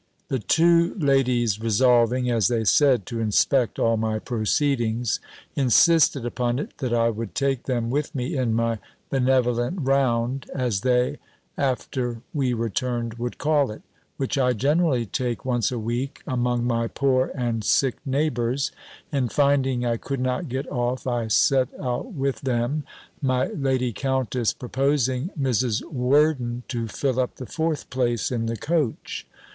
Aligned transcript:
The 0.29 0.39
two 0.39 0.95
ladies 0.95 1.61
resolving, 1.61 2.27
as 2.31 2.47
they 2.47 2.63
said, 2.63 3.05
to 3.05 3.19
inspect 3.19 3.77
all 3.77 3.97
my 3.97 4.17
proceedings, 4.17 5.19
insisted 5.55 6.25
upon 6.25 6.57
it, 6.57 6.75
that 6.79 6.91
I 6.91 7.09
would 7.11 7.35
take 7.35 7.65
them 7.65 7.91
with 7.91 8.15
me 8.15 8.35
in 8.35 8.55
my 8.55 8.79
benevolent 9.11 9.77
round 9.83 10.49
(as 10.55 10.81
they, 10.81 11.17
after 11.55 12.23
we 12.33 12.51
returned, 12.51 13.13
would 13.19 13.37
call 13.37 13.69
it), 13.69 13.83
which 14.17 14.39
I 14.39 14.53
generally 14.53 15.05
take 15.05 15.45
once 15.45 15.71
a 15.71 15.77
week, 15.77 16.23
among 16.25 16.65
my 16.65 16.87
poor 16.87 17.31
and 17.35 17.63
sick 17.63 17.97
neighbours; 18.03 18.71
and 19.11 19.31
finding 19.31 19.85
I 19.85 19.97
could 19.97 20.19
not 20.19 20.49
get 20.49 20.67
off, 20.71 21.05
I 21.05 21.27
set 21.27 21.67
out 21.79 22.13
with 22.13 22.41
them, 22.41 22.85
my 23.21 23.45
lady 23.49 23.93
countess 23.93 24.51
proposing 24.51 25.29
Mrs. 25.39 25.83
Worden 25.91 26.63
to 26.69 26.87
fill 26.87 27.19
up 27.19 27.35
the 27.35 27.45
fourth 27.45 27.91
place 27.91 28.31
in 28.31 28.47
the 28.47 28.57
coach. 28.57 29.27